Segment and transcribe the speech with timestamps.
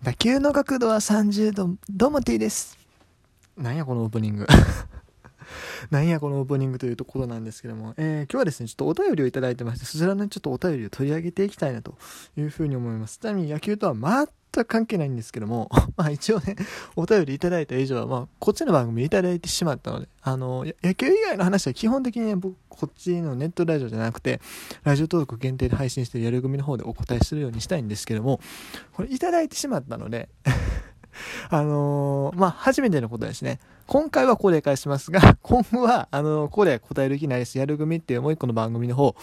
[0.00, 2.78] 打球の角度は30度、どうも T です。
[3.56, 4.46] なんやこのオープニング。
[5.90, 11.98] なんやこのオープニングというところなんですけども、えー今日はですね、ちょっとお便りをいただいてまして、そちらのちょっとお便りを取り上げていきたいなと
[12.36, 13.18] いうふうに思います。
[13.18, 13.94] ちなみに野球とは
[14.58, 16.56] 全く関係ないんですけども、 まあ一応ね、
[16.96, 24.40] お便りいただいた以上は、まあこっちの番組いただいてしまったので、あの、野球以外の話は基本的にね、僕、こっちのネットラジオじゃなくて、
[24.84, 28.40] ラジオ登録限定で配信してるやる組の方でお答えするようにしたいんですけども、
[28.92, 30.28] これいただいてしまったので、
[31.50, 33.60] あのーまあ、初めてのことですね。
[33.86, 37.58] 今回はここで返しますが、 今後は、あのーここで答える気ないです。
[37.58, 39.14] やる組っていうもう一個の番組の方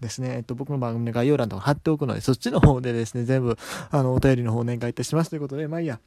[0.00, 0.34] ですね。
[0.36, 3.56] えっと、僕の番組の概要欄とか貼っておくので、そっちの方でですね、全部、
[3.90, 5.98] あの、お便りの方お願いいたしますということで、まあいいや。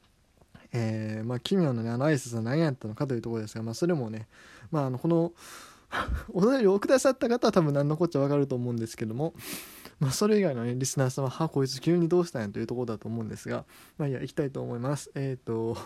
[0.73, 4.27] えー、まあ、奇妙なね、あの挨拶は何やったのかというところですが、まあ、それもね、
[4.71, 5.31] まあ、あの、この、
[6.33, 9.33] お便りをくださった方は多分何のこっちゃわかると思うんですけども、
[9.99, 13.65] まあ、それ以外のね、リスナーさんは、は、こいつ急にどうしたんやというところだと思うんですが、
[13.97, 15.11] まあいいや、行きたいと思います。
[15.15, 15.77] えっ、と、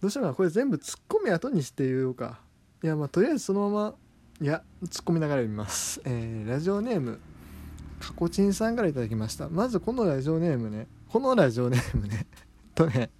[0.00, 2.40] どうしようかな、これ全部突っ込み後にして言うか。
[2.82, 3.94] いや、まあとりあえずそのまま、
[4.40, 6.00] いや、突っ込みながら読みます。
[6.06, 7.20] えー、ラジオネーム、
[8.00, 9.50] かこちんさんからいただきました。
[9.50, 12.26] まずこのラジオネームね、このラジオネームね、
[12.74, 13.10] とね、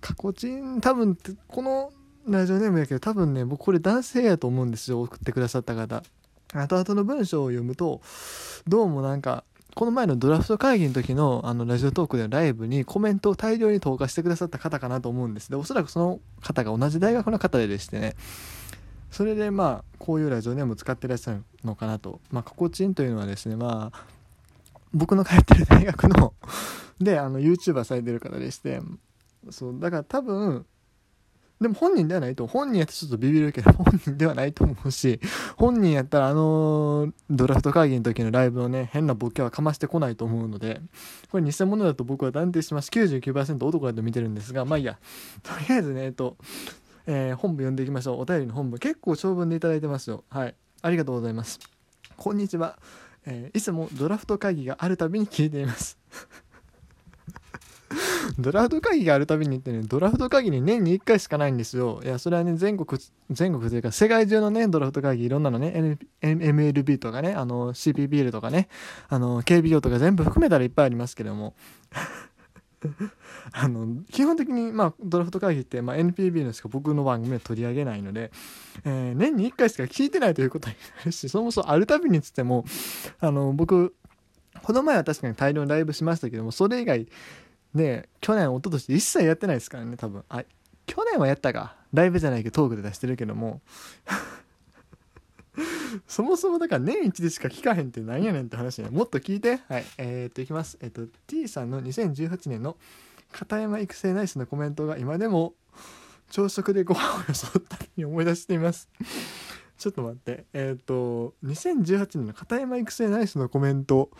[0.00, 1.92] かこちん、多分、この
[2.26, 6.02] ラジオネームやけど、多分ね、僕これ男性やと思うんですよ、送ってくださった方。
[6.62, 8.00] 後々の文章を読むと、
[8.66, 15.50] どうもなんか、この前のドラフト会議の時のあのラジオトークでのライブにコメントを大量に投下してくださった方かなと思うんです。
[15.50, 18.16] でおそらくその方が同じ大学の方でしてね。
[19.10, 22.20] それでまあこういうラジオネームを使ってらっしゃるのかなと。
[22.30, 24.06] まあ過去チンというのはですねまあ
[24.94, 26.32] 僕の通ってる大学の
[26.98, 28.80] であの YouTuber されてる方でして。
[29.50, 30.64] そうだから多分
[31.60, 35.20] でも本人ではないと本人やったらちょっとビビるけど本人ではないと思うし
[35.56, 40.82] 本人やったらあのドラフト会議の時のライブのね変なボケはかましてこないと思うので
[41.30, 42.90] これ偽物だと僕は断定します。
[42.90, 44.98] 99%男だと見てるんですが まあいいや。
[45.42, 46.36] とりあえずねえっと、
[47.06, 48.20] えー本部読んでいきましょう。
[48.20, 48.78] お便りの本部。
[48.78, 50.24] 結構長文でいただいてますよ。
[50.28, 50.54] はい。
[50.82, 51.58] ありがとうございます。
[52.16, 52.78] こんにちは、
[53.24, 55.98] えーいつもドラフト会議があるたびに聞いています
[58.38, 62.00] ドラフト会議があるたびにってね、ドラフト会議に年に1回しかないんですよ。
[62.04, 68.68] いや、それはね、全国、全国というか、世界中のね、ドラフト会議、いろんなのね、MLB とかね、あの、CPBL とかね、
[69.08, 71.54] あの、KBO とか全部含めたらいっぱいありますけども、
[73.52, 78.30] あの、基本的に、まあ、ドラフト会議って、まあ、NPB のしか僕の番組は取り上げないので、
[78.84, 82.64] えー年に1回しか聞いてないということになるし、そもそもあるたびにつっても、
[83.20, 83.94] あの、僕、
[84.62, 87.06] この前は確かに大量にライブしましたけども、それ以外、
[87.76, 90.24] ね去年、一昨年一切やってないですからね、多分。
[90.28, 90.44] あ、
[90.86, 91.76] 去年はやったか。
[91.92, 93.60] ライブじゃないけどトークで出してるけども。
[96.06, 98.90] そもそもだから年一でしか聞かへんってなんやねんって話ね。
[98.90, 99.60] もっと聞いて。
[99.68, 99.84] はい。
[99.98, 100.76] えー、っと、いきます。
[100.80, 102.76] えーっと、T さんの2018年の
[103.32, 105.54] 片山育成ナイスのコメントが今でも
[106.30, 108.88] 朝食でご飯をよそったに思い出しています。
[109.78, 110.44] ちょっと待って。
[110.52, 114.10] えーっと、2018年の片山育成ナイスのコメント、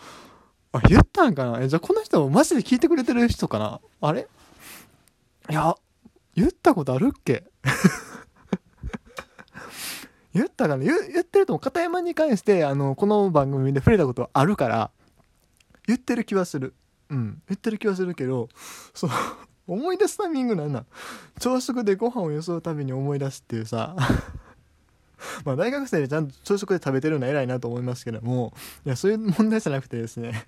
[0.76, 1.62] あ、言ったんかな？
[1.62, 3.80] え、じゃあこの人マジで聞いてくれてる人かな？
[4.00, 4.28] あれ？
[5.50, 5.74] いや、
[6.34, 7.44] 言ったことあるっけ？
[10.34, 10.84] 言ったかな？
[10.84, 14.90] 言言ってるとも片山に関して、あの、この番組で触れたことあるから、
[15.86, 16.74] 言ってる気はする。
[17.08, 18.48] うん、言ってる気はするけど、
[18.92, 19.10] そう、
[19.68, 20.84] 思い出すタイミングなんな
[21.38, 23.96] 朝食でご飯をよそうたびに思い出すっていうさ、
[25.44, 28.54] まあ大学生でちゃんと朝食で食べてるのは偉いなと思いますけども、
[28.84, 30.44] いや、そういう問題じゃなくてですね。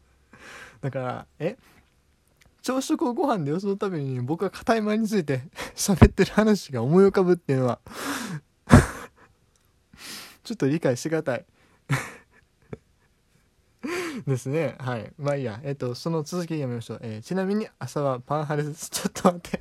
[0.80, 1.56] だから、え？
[2.62, 5.42] 朝食をご飯でよそうたびに僕が硬い前について
[5.76, 7.78] 喋ってる話が思い浮かぶっていうのは、
[10.42, 11.44] ちょっと理解しがたい。
[14.26, 14.76] ですね。
[14.78, 15.12] はい。
[15.18, 15.60] まあいいや。
[15.62, 17.00] えっ、と、その続き読みましょう。
[17.02, 18.88] えーちなみに朝はパン派です。
[18.90, 19.60] ちょっと待って。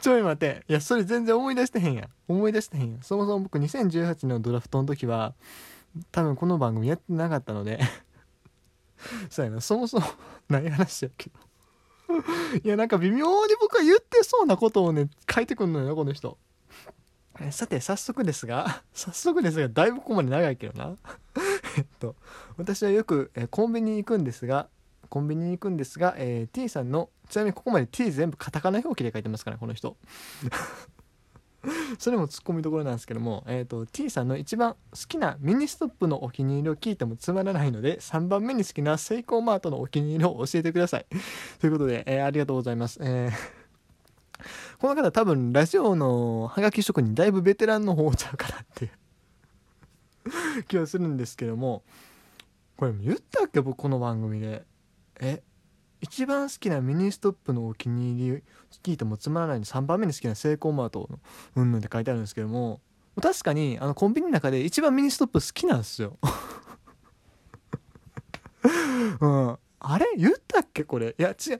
[0.00, 0.64] ちょい待て。
[0.68, 2.08] いや、それ全然思い出してへんやん。
[2.28, 3.02] 思い出してへんやん。
[3.02, 5.34] そもそも僕2018のドラフトの時は、
[6.12, 7.80] 多分この番組やってなかったので、
[9.30, 10.06] そうやな、そもそも
[10.48, 11.50] ない話やけど。
[12.62, 16.38] いや、なんか微妙に僕は言ってそうなことをね、書いてくんのよ、この人。
[17.50, 20.96] さて、早速ですが、 早速ですが、だいぶここまで長いけどな。
[21.76, 22.16] えっと、
[22.56, 24.68] 私はよく、えコンビニに行くんですが、
[25.08, 29.96] コンビニに行くんですが、えー T さんの、ちなみにここまで T 全部カタカナ表記で書いてますから、この人。
[31.98, 41.06] それもツッコミどころなんですけども、えー、と T さんの一番好きなミニストップのお気に入りを聞いてもつまらないので3番目に好きなセイコーマートのお気に入りを教えてください。
[41.60, 43.32] ということで、えーありがとうございます、えー
[44.80, 48.90] この方多分ラジオのハガキ職人だいぶベテランの方ちゃうかなって
[50.66, 51.82] 気はするんですけども
[52.78, 54.64] これ言ったっけ僕この番組で。
[55.20, 55.42] え
[56.00, 58.42] 一番好きなミニストップのお気に入り
[58.82, 61.18] 聞いてもつまらないのに3番目に好きなセイコーマートの
[61.56, 62.80] うんぬんって書いてあるんですけども
[63.20, 66.16] 確かにあのコンビニの中で一番ミニストップ好きなんですよ。
[69.20, 69.58] うん。
[69.80, 71.14] あれ言ったっけこれ？
[71.18, 71.58] いや違う。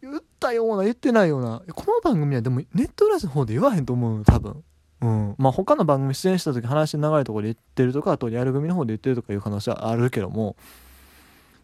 [0.00, 1.62] 言ったような言ってないような。
[1.74, 4.62] この番組はでもネットラジオの方で言わへんと思うの多分。
[5.00, 5.34] うん。
[5.38, 10.56] まあ他の番組出演した時話の長いところで言ってるとかあとリアル組の方で言ってるとかいう可能性はあるけども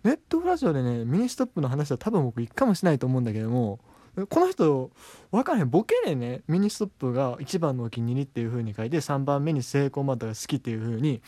[0.04, 3.80] ネットラジオでねミニストップの話は多分僕一回もしないと思うんだけども
[4.28, 4.92] この人
[5.32, 5.70] 分からへん。
[5.70, 11.20] ボケでねミニストップが一番のお気に入りっていう風に書いて3番目にセイコーマートが好きっていう風に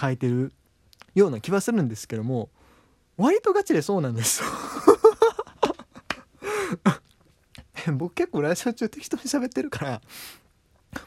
[0.00, 0.52] 書いてる
[1.14, 2.48] ような気はするんですけども
[3.16, 4.48] 割とガチでそうなんですよ。
[7.94, 10.00] 僕結構ラジオ中適当に喋ってるから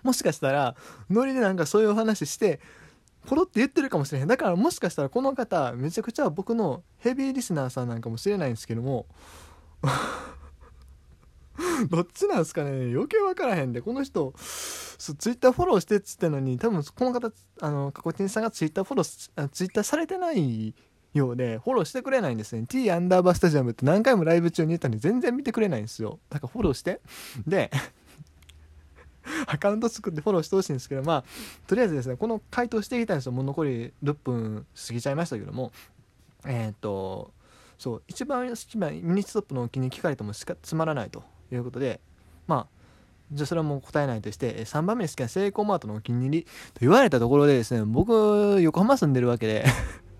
[0.04, 0.76] もしかしたら
[1.10, 2.60] ノリでなんかそういうお話して
[3.26, 4.28] ポロって言ってるかもしれへん。
[4.28, 9.06] だからもしかしたらこの方めちゃくちゃ僕のヘビーリスナーさんなんかもしれないんですけども
[11.90, 12.94] どっちなんすかね？
[12.94, 13.82] 余計分からへんで。
[13.82, 17.32] この人ツイッターフォローしてっつってのに多分この方
[17.62, 20.74] あのかこちんさんがツイッターフォローツイッターされてない
[21.14, 22.66] ようでフォローしてくれないんですね。
[22.68, 26.20] T アンダーバースタジアムって何回もライブ中に言ったのに全然見てくれないんですよ。
[26.30, 27.02] だからフォローして。
[27.48, 27.72] で
[29.48, 31.24] アカウント作ってフォローしてほしいんですけどまあ
[31.68, 35.72] とりあえずですねこの回答していきたいんですよもう残り6分過ぎちゃいましたけども
[36.46, 37.32] えっ、と
[37.78, 42.00] そう一番一番ミニストップのお気に聞かれてもしかつまらないということで
[42.48, 42.76] まあ
[43.32, 46.50] じゃあそれはもう答えないとして3番目に好きなセイコーマートのお気に入りと
[46.82, 49.66] 言われたところでですね僕横浜住んでるわけで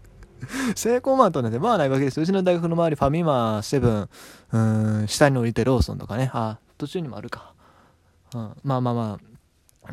[0.76, 2.18] セイコーマートなんてまあないわけです。
[2.18, 4.10] ようちの大学の周りファミマセブン
[4.52, 4.60] う
[5.04, 7.55] ん下に降りてローソンとかねあ途中にもあるか。
[8.36, 9.36] うん、まあまあまあ。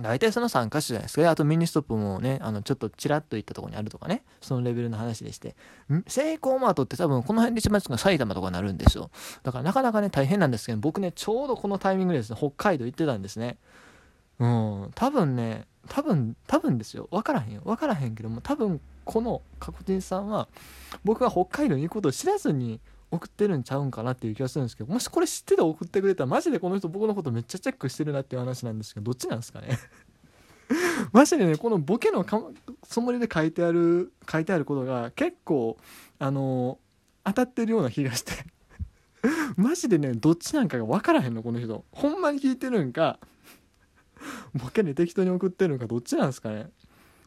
[0.00, 1.31] 大体その3箇所じゃないですか。
[1.31, 4.25] あとミニストップもねあのちょっとちらっと行ったとこにあるとかね。
[4.41, 5.55] そのレベルの話でして。
[6.06, 9.11] セイコーマートって多分この辺で一番近い埼玉とかになるんですよ。
[9.43, 13.59] だからなかなかね大変なんですけど僕ねちょうどこのタイミングでですね北海道行ってたんですね。
[14.39, 14.91] うん。
[14.95, 17.09] 多分ね多分多分ですよ。
[17.11, 17.61] 分からへんよ。
[17.65, 20.49] 分からへんけども多分このカコテンさんは
[21.05, 22.81] 僕が北海道に行くことを知らずに
[23.12, 29.79] 送ってるんちゃうんかなっていう気がするんですけどもしこれ知ってて送ってくれたらマジでこの人僕のことめっちゃチェックしてるなっていう話なんですけどどっちなんですかね？
[31.12, 32.25] マジでねこのボケの
[32.88, 35.76] つもりで書いてある書いてあることが結構
[36.19, 36.79] あの
[37.25, 38.32] 当たってるような気がして。
[39.56, 41.85] マジでねどっちなんかが分からへんのこの人。
[41.93, 43.19] ほんまに聞いてるんか
[44.55, 46.70] ボケで適当に送ってるんかどっちなんですかね？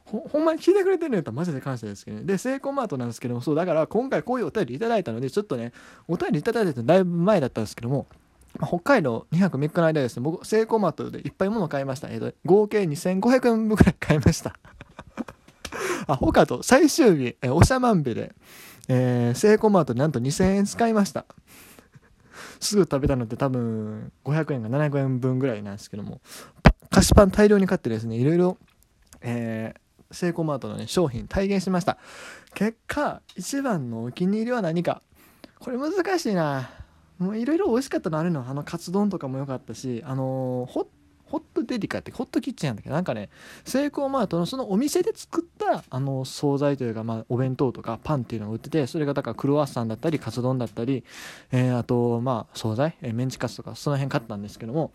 [0.05, 2.23] ほほんまに聞いてくれてるんやったらマジで感謝ですけどね。
[2.23, 5.73] で、セイコーマートなんですけども、そう、だから今回こういうお便りいただいたので、ちょっとね、
[6.07, 8.07] お便りいただいてだいぶ前だったんですけども、
[8.63, 12.09] 北海道2泊3日の間ですね、僕、セイコーマートでいっぱい物買いました。
[12.09, 14.55] えっ、ー、と、合計2500円分ぐらい買いました。
[16.07, 18.33] あ、他と最終日、えー、おしゃまんべで、
[18.87, 21.25] えー、セイコーマートでなんと2000円使いました。
[22.59, 26.21] すぐ食べたのって多分500円が700円分ぐらいなんですけども、
[26.89, 28.57] 菓子パン大量に買ってですね、いろいろ、
[29.21, 29.79] えー、
[30.15, 31.97] セイコーマートのね、商品体現しました。
[32.55, 35.01] 結果、一番のお気に入りは何か？
[35.59, 36.69] これ難しいな。
[37.19, 38.43] もういろいろ美味しかったのあるの。
[38.47, 40.87] あの、カツ丼とかも良かったし、あのー、ホッ
[41.25, 42.89] ホットデリカってホットキッチンなんだけ？
[42.89, 43.29] どなんかね
[43.65, 51.03] セイコーマートのそのお店で作ったあの惣菜というか、まあ、お弁当とかパンっていうのを売っててそれがだからクロワッサンだったりカツ丼だったり、
[51.51, 54.91] え、あとまあ惣菜、え、メンチカツとかその辺買ったんですけども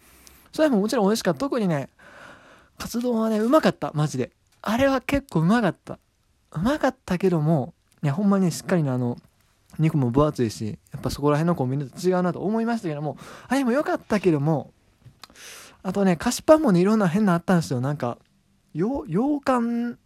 [0.52, 1.88] それももちろん美味しかった特にね
[2.78, 4.30] カツ丼はねうまかったマジで
[4.62, 5.98] あれは結構うまかった。
[6.52, 9.16] うまかったけども、いや、ほんまにしっかりなあの、
[9.78, 13.16] 肉も分厚いし、やっぱそこら辺のコンビニと違うなと思いましたけども、
[13.48, 14.72] あれも良かったけども、
[15.82, 17.80] あとね、菓子パンもね、いろんな変なあったんですよ。
[17.80, 18.18] なんか、
[18.74, 19.98] よ、羊羹、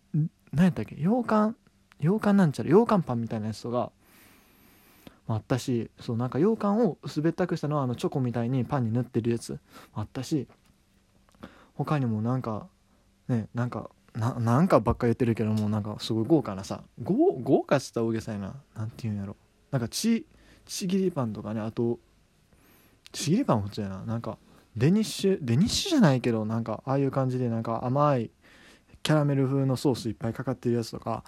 [0.52, 0.94] 何やったっけ？
[0.96, 1.56] 羊羹、
[1.98, 3.90] 羊羹なんちゃら、羊羹パンみたいなやつとか、
[5.26, 9.58] あったし、そう、なんか羊羹を薄べったくしたのは、あの、チョコみたいにパンに塗ってるやつ
[9.94, 10.46] あったし、
[11.74, 12.68] 他にもなんか、
[13.28, 18.54] ね、なんか、ななんかばっか言ってるけどもなんかすごい豪華なさ豪豪華っつった大げさやな。
[18.76, 19.36] 何て言うんやろ。
[19.70, 20.26] なんかち
[20.66, 21.98] ちぎりパンとかねあと
[23.12, 24.04] ちぎりパンも普通やな。
[24.04, 24.38] なんか
[24.76, 28.30] デニッシュデニッシュじゃないけどなんかああいう感じでなんか甘い
[29.02, 31.24] キャラメル風のソースいっぱいかかってるやつとか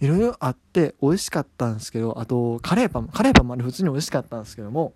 [0.00, 4.94] いろいろあって美味しかったんですけどあとカレーパンカレーパンもあれ普通に美味しかったんですけども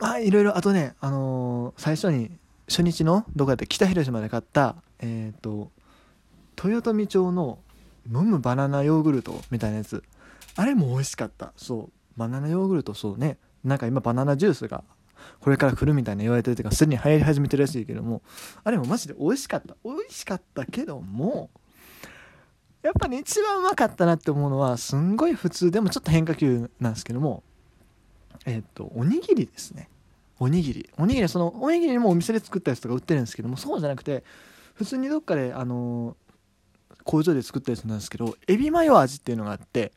[0.00, 2.30] まあいろいろあとねあのー、最初に
[2.68, 5.70] 初日のどこやって北広島で買ったえっ、ー、と
[6.56, 7.58] 豊富町の
[8.06, 10.02] 飲むバナナヨーグルトみたいなやつ。
[10.56, 11.52] あれも美味しかった。
[11.56, 12.18] そう。
[12.18, 13.38] バナナヨーグルトそうね。
[13.64, 14.84] なんか今バナナジュースが
[15.40, 18.22] これから来るみたいな言われてるというかすでに流行り始めてるらしいけども
[18.64, 19.76] あれもマジで美味しかった。
[19.84, 21.50] 美味しかったけども
[22.82, 27.44] やっぱね一番うまかったなって思うのはすんごい普通でもちょっと変化球なんですけども
[28.44, 29.88] えっ、とおにぎりですね。
[30.40, 30.90] おにぎり。
[30.98, 34.24] おにぎりそのおにぎりもお店で作ったやつとか売ってるんですけどもそうじゃなくて
[34.82, 36.16] 普通にどっかであの
[37.04, 39.92] 工場で作ったやつなんですけどエビマヨ味っていうのがあって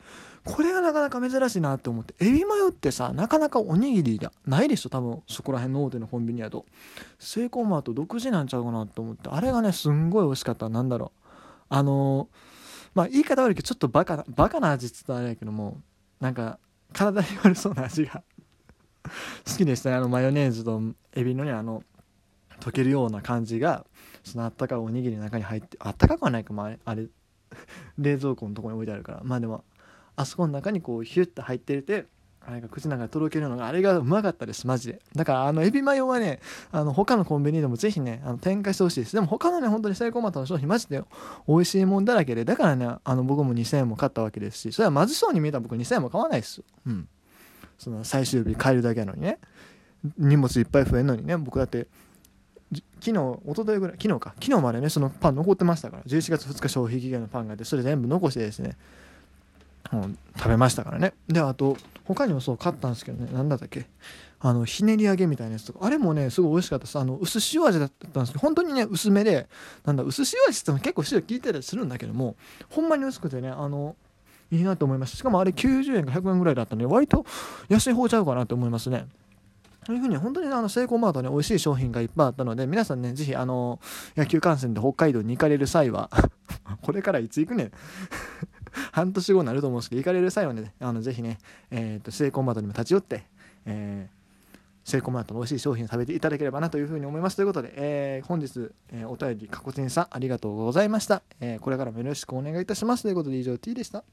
[0.45, 6.65] これがなかなか珍しいなって思ってエビマヨってさなかなかおにぎりがないでしょ多分そこら辺の大手のコンビニやと。
[7.17, 10.69] セイコーマート独自なんちゃうかなと思ってあれがねすんごい美味しかった。
[10.69, 11.19] なんだろう。
[11.69, 12.29] あの
[12.93, 15.81] まあ言い方悪いけどちょっとバカなバカな味って言ったらあれやけども
[16.21, 16.59] なんか
[16.93, 18.21] 体に悪そうな味が
[19.47, 19.95] 好きでしたね。
[19.95, 20.79] あのマヨネーズと
[21.13, 21.81] エビのねあの
[22.59, 23.83] 溶けるような感じが。
[24.25, 27.07] そのあったかいおにぎりの中に入ってあったかくはないかもあれあれ
[27.97, 29.21] 冷蔵庫のとこに置いてあるから。
[29.23, 29.63] まあでも
[30.17, 32.07] あそこの中にこうヒュッと入ってて
[32.47, 35.01] あれが口の中でとろけるのがあれがうまかったですマジで。
[35.15, 36.39] だからあのエビマヨはね
[36.71, 39.13] あの他のコンビニでもぜひねあの展開してほしいです。
[39.15, 41.03] でも他のね本当にセイコーマートの商品マジで
[41.47, 42.45] 美味しいもんだらけで。
[42.45, 47.07] だからねあの僕も2000円も買ったわけですしそれはまずそうに見えた僕2000円も買わないですうん。
[47.77, 49.39] その最終日帰るだけなのにね。
[50.17, 51.35] 荷物いっぱい増えるのにね。
[51.35, 51.87] 僕だって
[52.71, 54.33] 昨日一昨日ぐらい昨日か。
[54.41, 56.03] 昨日までねそのパン残ってましたから。
[56.03, 58.77] 11月2日消費期限のパンがあってそれ全部残してですね
[59.93, 61.13] うん、食べましたからね。
[61.27, 63.85] であと他にもそう買ったんですけどね何だったっけ。
[64.39, 65.85] あのひねり揚げみたいなやつとか。
[65.85, 66.97] あれもねすごい美味しかったです。
[66.97, 69.47] あの薄塩味だったんですけど本当にね薄めで
[69.85, 72.35] なんだ薄塩味って結構塩効いてたりするんだけども
[72.69, 73.95] ほんまに薄くてねあの
[74.51, 75.17] いいなと思いました。
[75.17, 77.25] しかもあれ90円か100円ぐらいだったんで割と
[77.69, 79.05] 安い方ちゃうかなと思いますね。
[79.85, 83.79] そういうふうに本当にあのセイコーマートね美味しい商品がいっぱいあったので皆さんねぜひあの
[84.17, 86.09] 野球観戦で北海道に行かれる際は
[86.81, 87.71] これからいつ行くねん。
[88.91, 91.37] 半年後になると思うんですけど行かれる際はねあのぜひね、
[91.71, 93.23] えーと、セイコーマートにも立ち寄って、
[93.65, 97.37] えー、セイコーマートの美味しい商品を食べていただければなというふうに思います。
[97.37, 103.03] ということで、えー、本日、えー、お便りかこちんさんありがとうございました、えこれからもよろしくお願いいたします。
[103.03, 104.03] ということで以上 T でした。